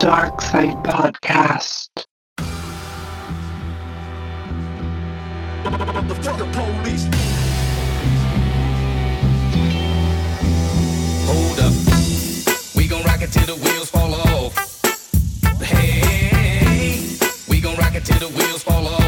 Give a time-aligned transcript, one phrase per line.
[0.00, 1.90] Dark Side Podcast.
[11.26, 11.74] Hold up.
[12.74, 14.54] We gon' rock it till the wheels fall off.
[15.60, 17.18] Hey,
[17.50, 18.99] we gon' rock it till the wheels fall off.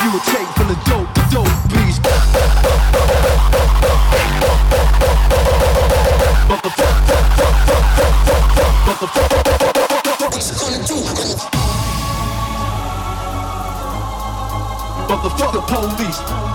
[0.00, 1.09] Debut tape full dope.
[15.22, 16.49] motherfucker police.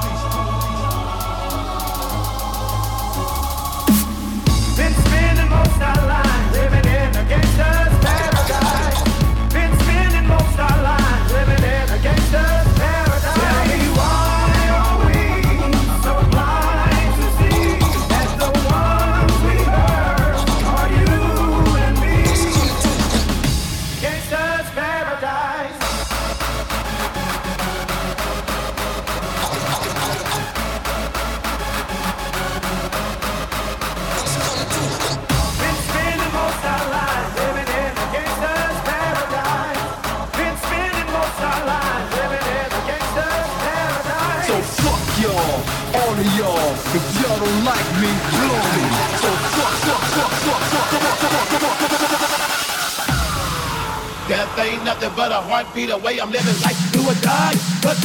[55.86, 56.78] the way I'm living life.
[56.92, 57.54] Do or die.
[57.82, 58.05] But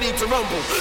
[0.00, 0.79] ready to rumble.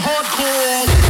[0.00, 1.09] Hardcore.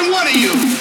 [0.00, 0.79] fucking one of you.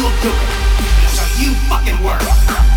[0.00, 0.48] you do it.
[1.10, 2.69] So you fucking work.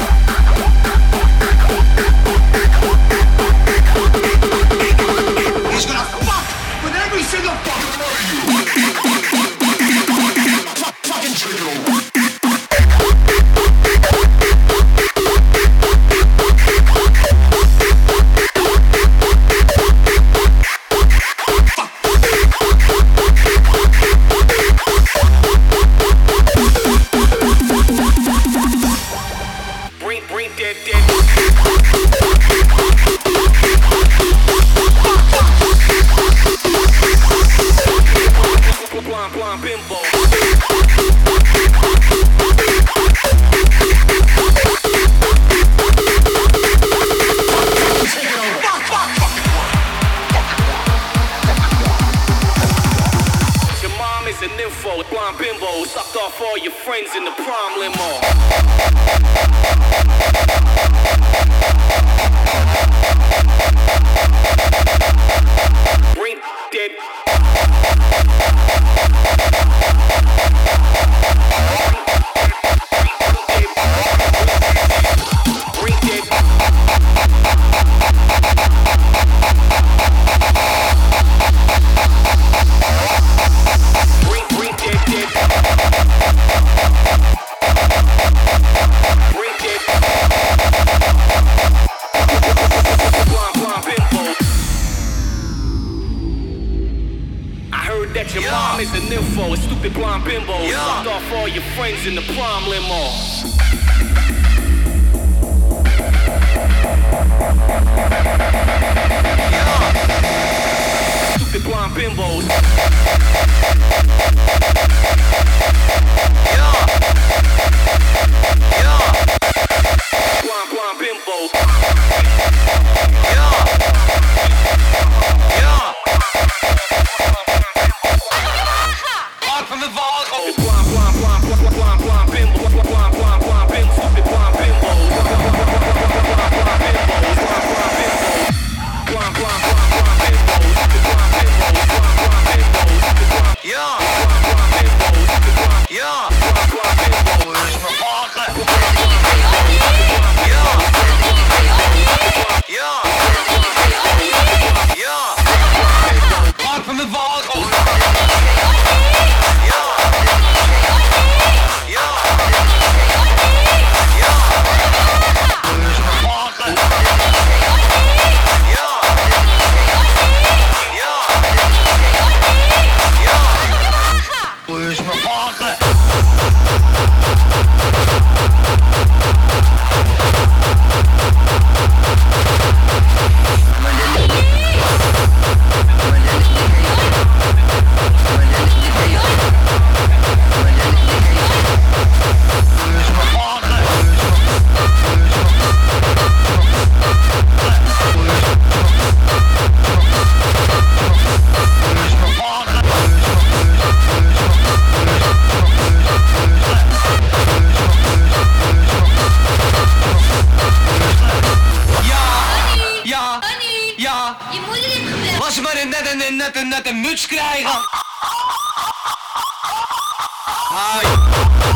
[221.04, 221.73] Krijgen.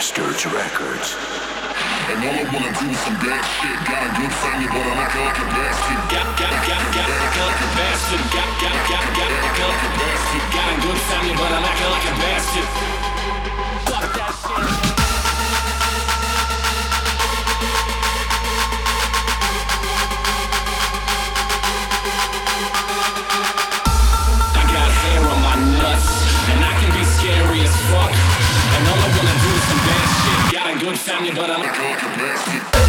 [0.00, 1.12] Bastards Records.
[2.08, 3.76] And all I wanna do some bad shit.
[3.84, 6.00] Got a good family, but I'm acting like a bastard.
[6.08, 8.24] Got, got, got, got, acting like a bastard.
[8.32, 10.44] Got, got, got, got, acting like a bastard.
[10.56, 12.68] Got a good family, but I'm acting like a bastard.
[13.92, 14.29] Fuck that
[30.90, 32.79] doing family, but I'm.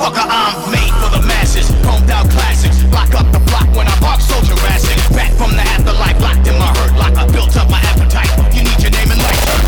[0.00, 1.68] Motherfucker, I'm made for the masses.
[1.84, 2.82] Combed out classics.
[2.84, 4.96] Lock up the block when I bark so Jurassic.
[5.14, 7.30] Back from the afterlife, locked in my hurt locker.
[7.30, 8.32] Built up my appetite.
[8.56, 9.60] You need your name and license.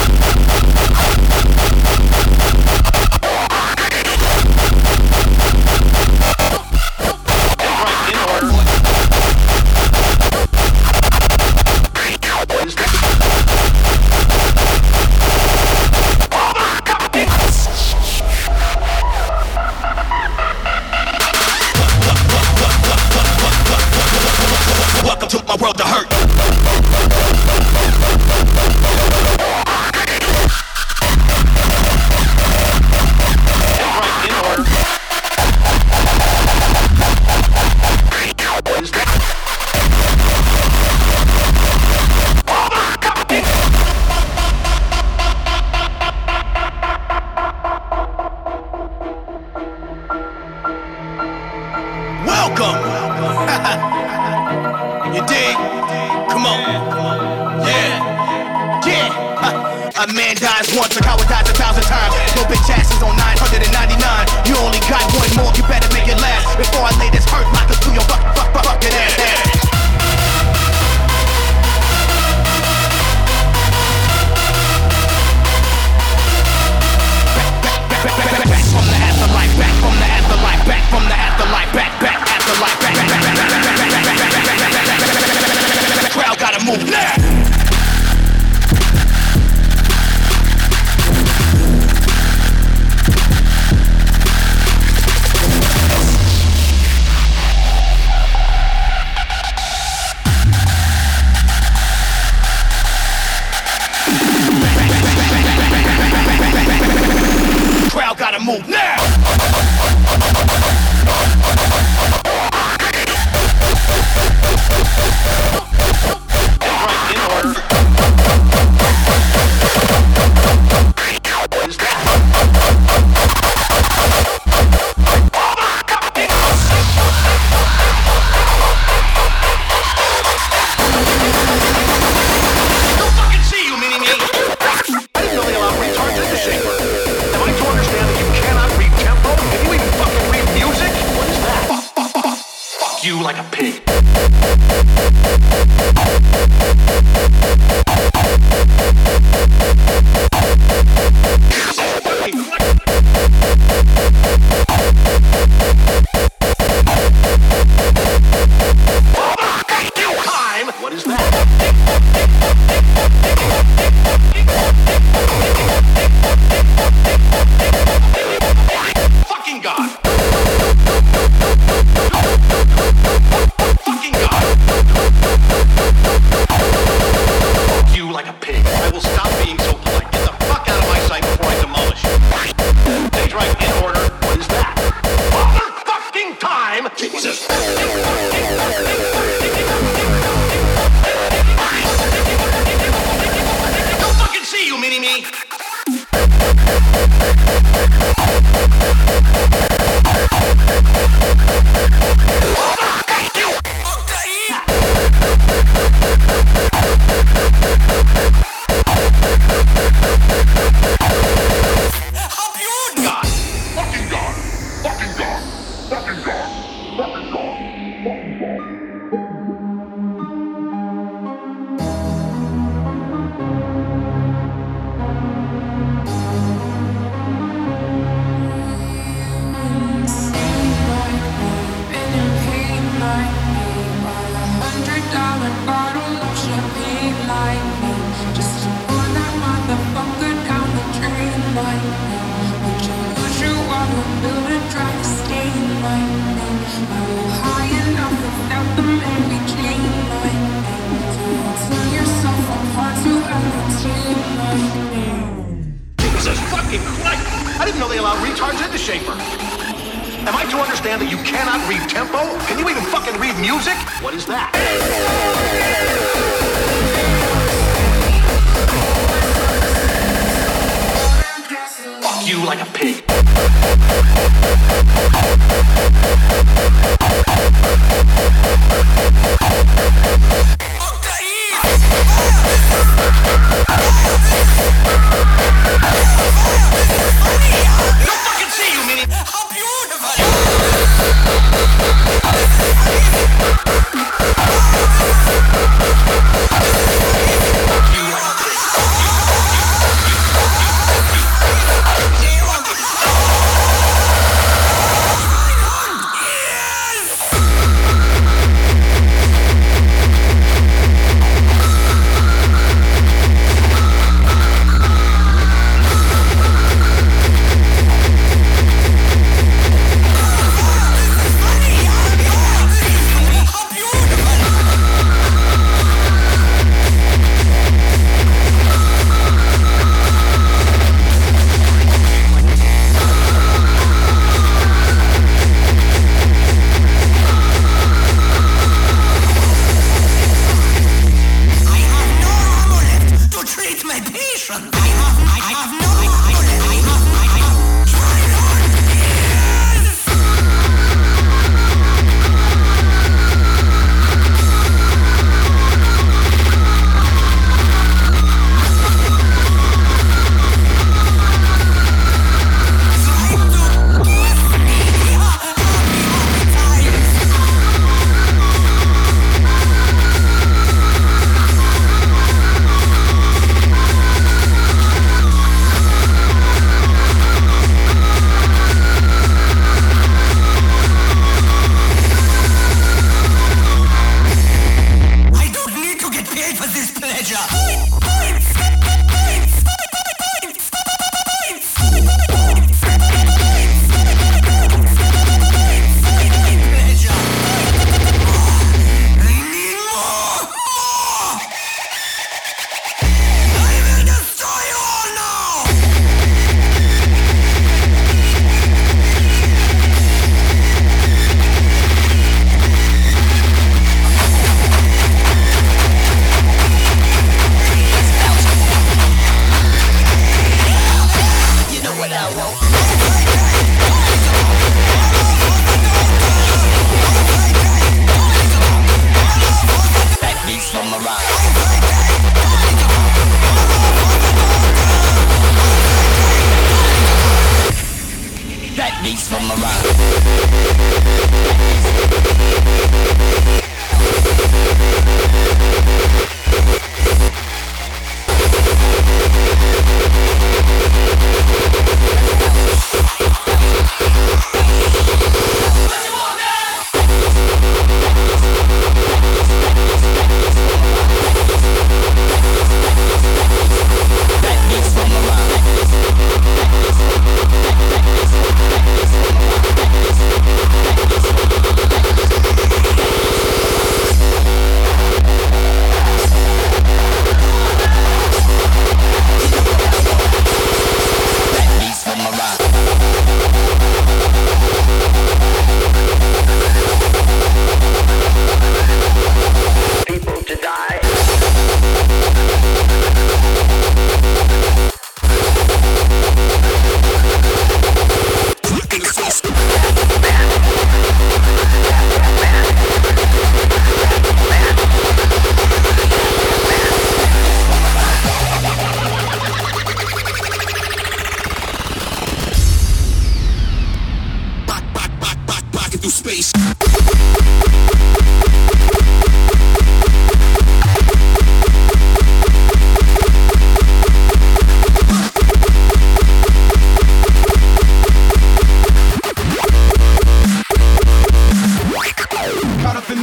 [86.58, 87.35] Gotta move now.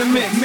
[0.03, 0.42] the mix.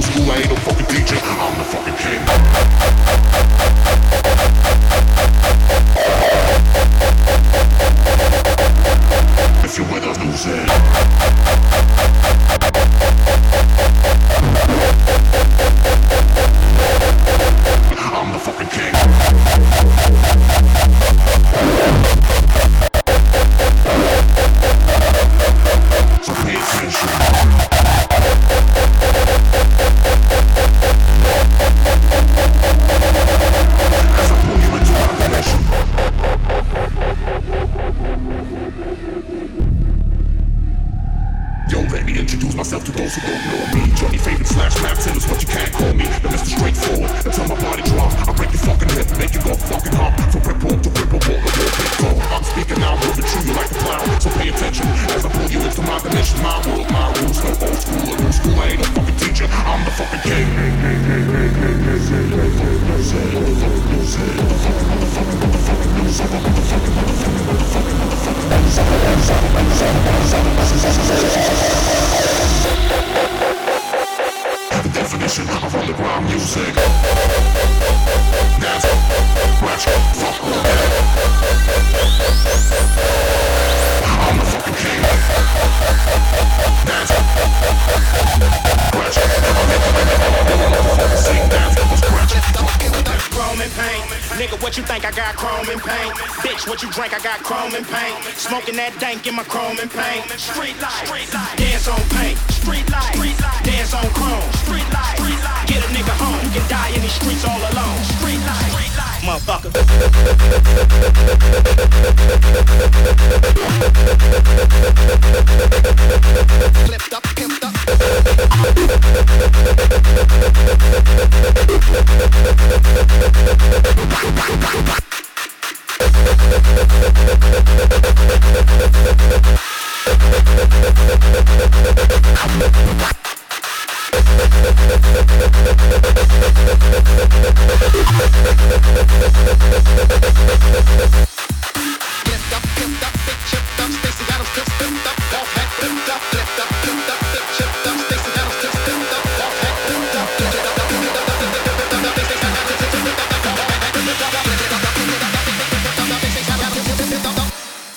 [0.00, 1.18] school, I ain't no fucking teacher.
[1.20, 3.11] I'm the fucking king.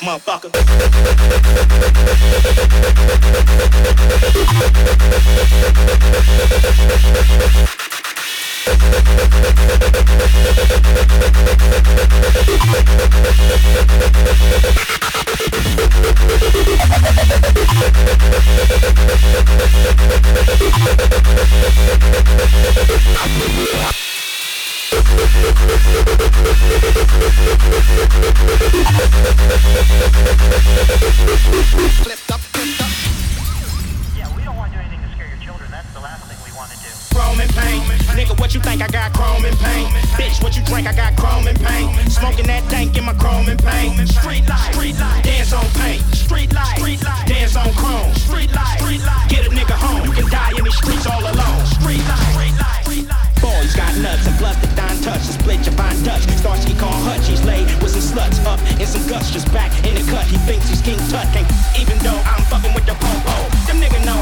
[0.05, 0.51] motherfucker.
[32.03, 32.24] Flip.
[36.55, 37.83] Chrome and paint.
[38.15, 38.81] Nigga, what you think?
[38.81, 39.89] I got chrome and paint.
[40.15, 40.87] Bitch, what you drink?
[40.87, 41.91] I got chrome and paint.
[42.09, 44.07] Smoking that dank in my chrome and paint.
[44.07, 45.23] Street street life.
[45.23, 46.01] Dance on paint.
[46.15, 47.01] Street life, street.
[47.27, 48.13] Dance on chrome.
[48.15, 49.01] Street life, street.
[49.27, 50.07] Get a nigga home.
[50.07, 51.65] You can die in the streets all alone.
[51.65, 52.55] Street life, street.
[52.83, 56.25] Street boys got nuts and plus the dime touch the split your fine Starts
[56.65, 59.95] gettin' call Hutch, he's laid with some sluts up in some guts, just back in
[59.95, 60.25] the cut.
[60.27, 61.25] He thinks he's King Tut,
[61.77, 63.51] even though I'm fucking with the Pope.
[63.65, 64.14] Them nigga know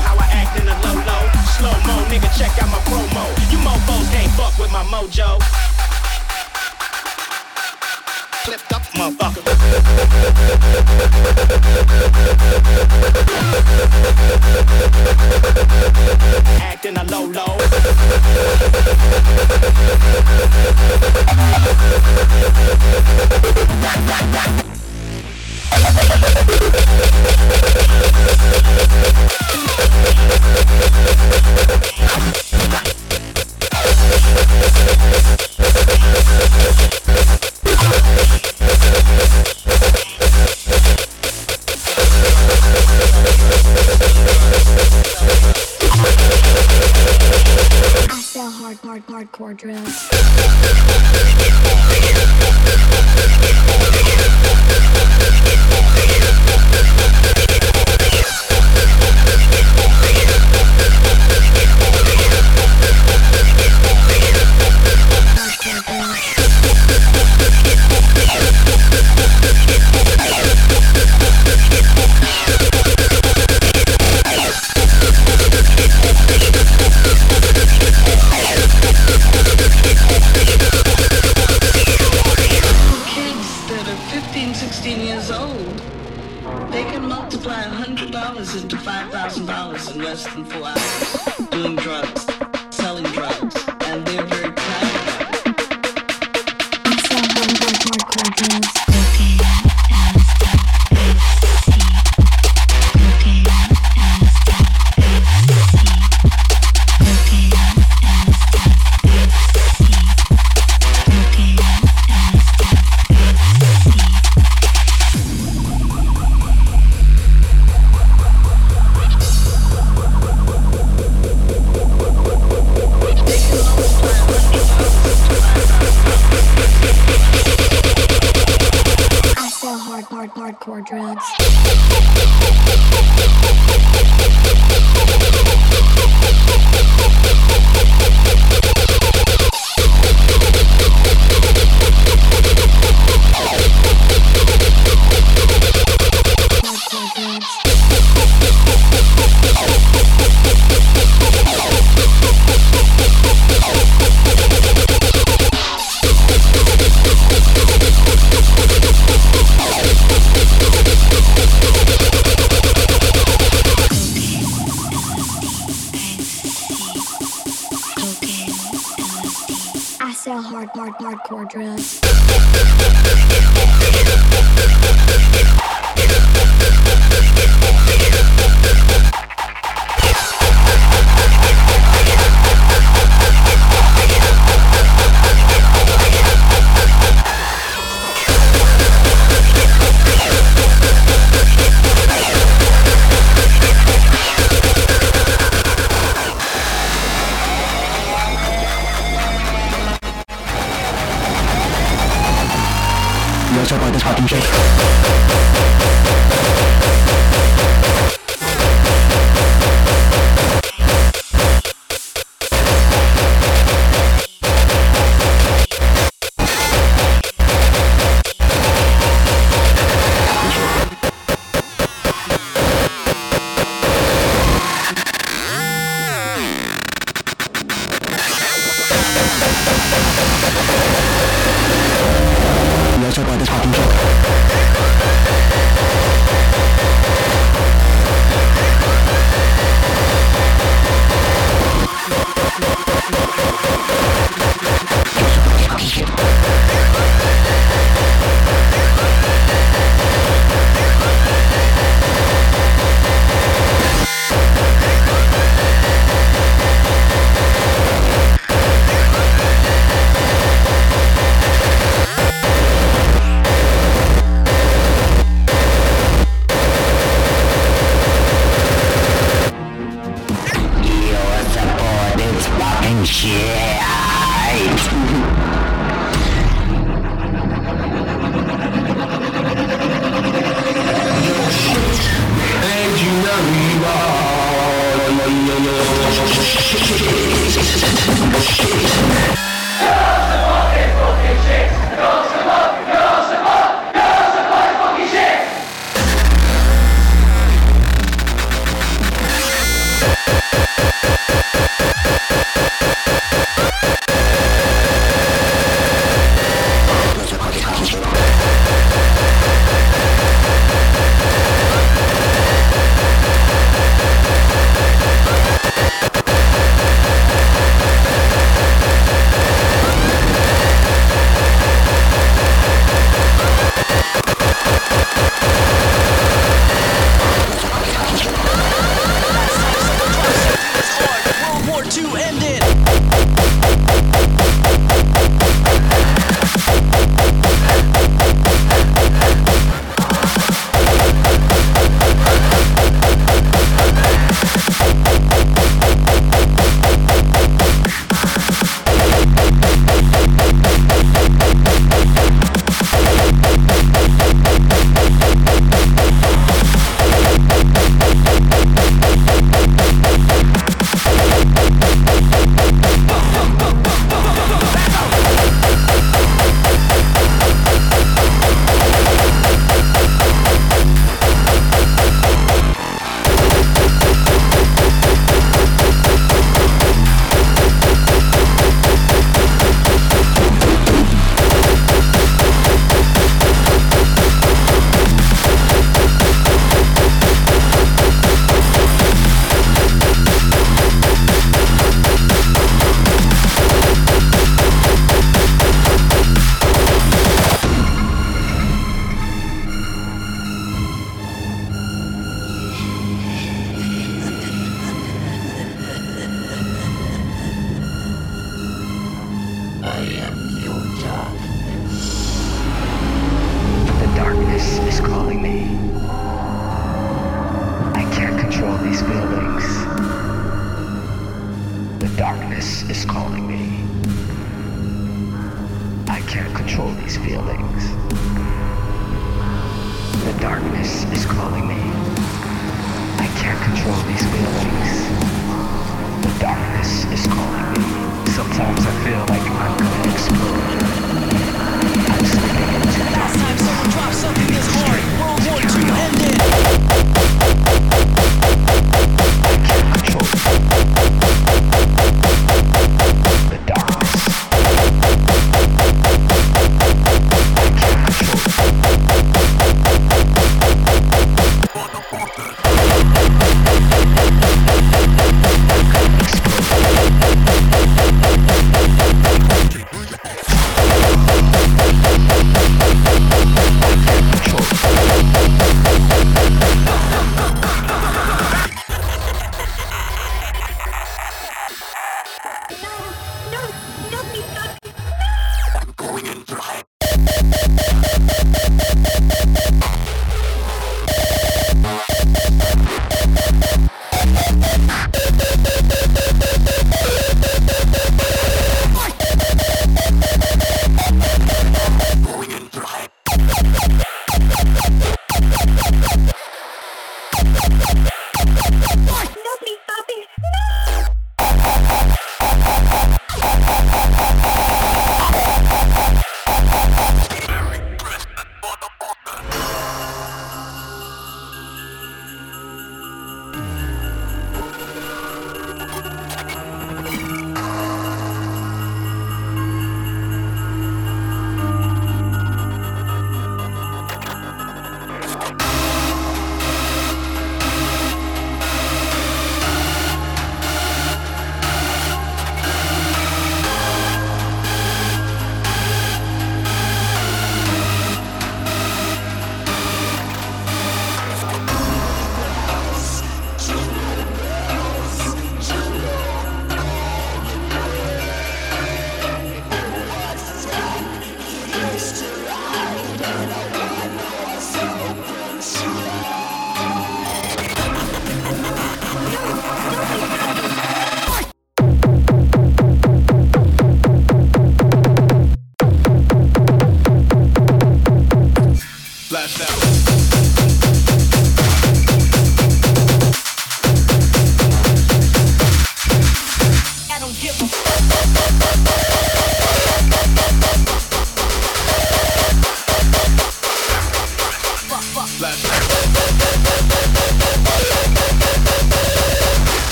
[5.03, 5.39] mojo.
[8.43, 9.43] Flipped up, motherfucker.
[16.61, 18.82] Acting a low low.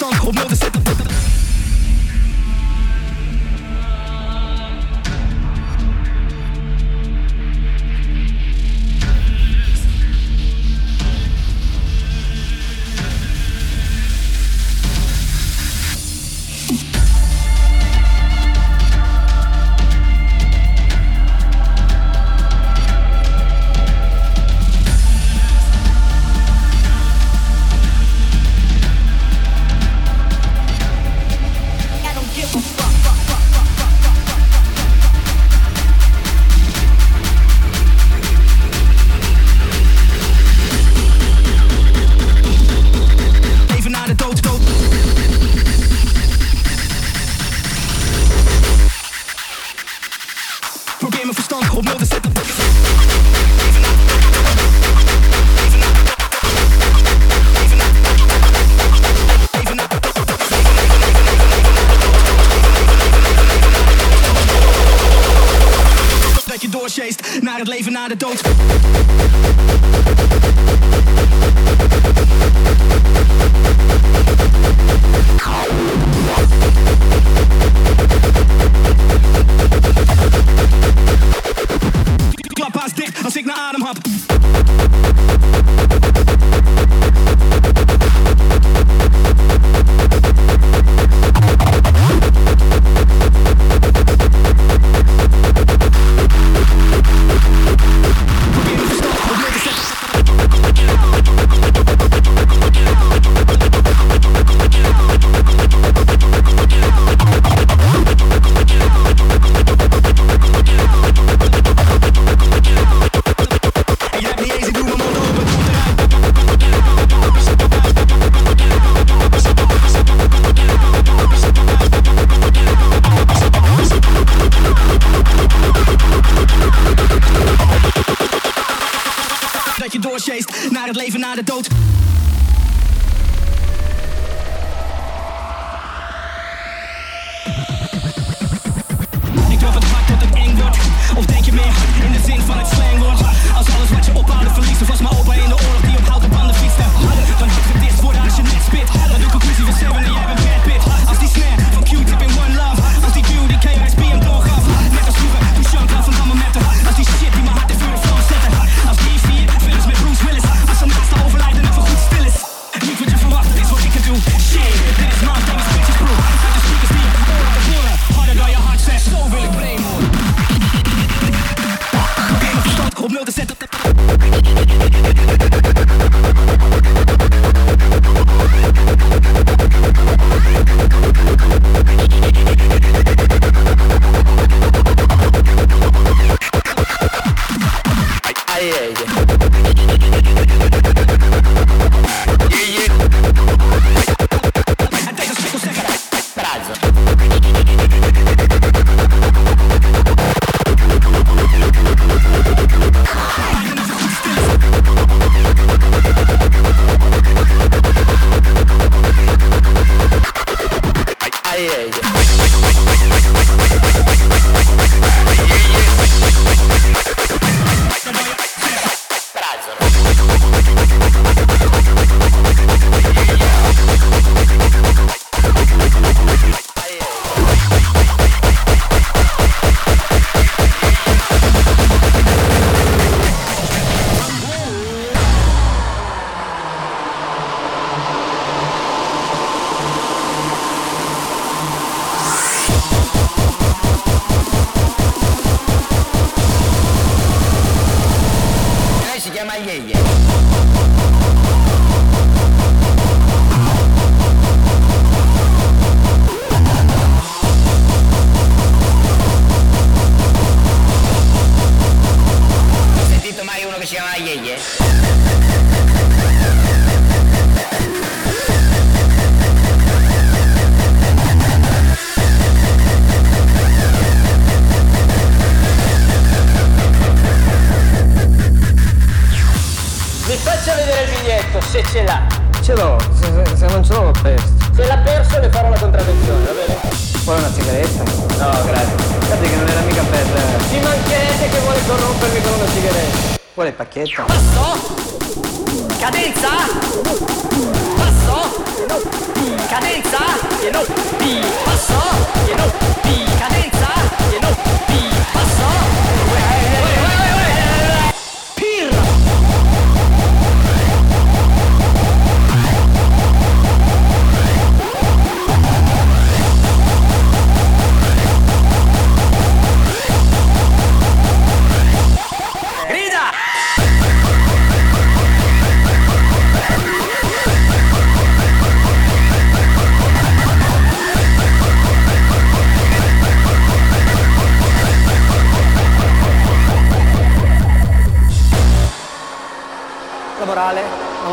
[0.00, 0.79] Pakistan Of noordensteden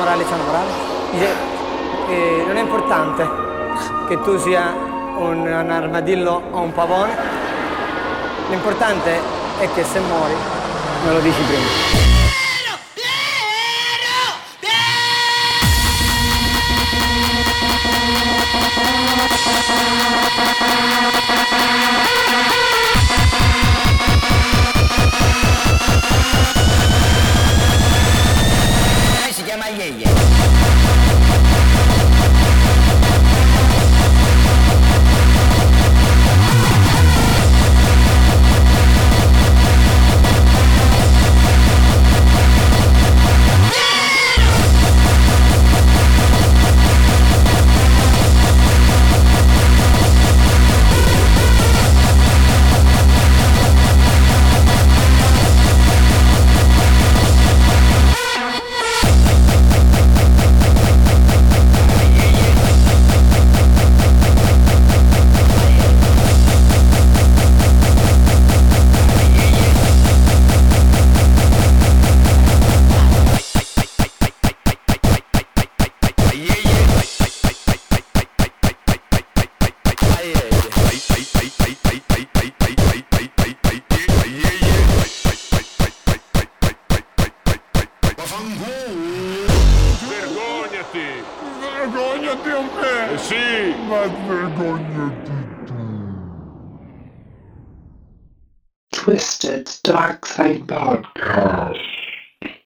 [0.07, 0.69] morale c'è una morale.
[1.11, 1.27] Dice,
[2.07, 3.29] eh, non è importante
[4.07, 4.73] che tu sia
[5.17, 7.15] un, un armadillo o un pavone,
[8.49, 9.19] l'importante
[9.59, 10.33] è che se muori
[11.05, 12.16] me lo dici prima.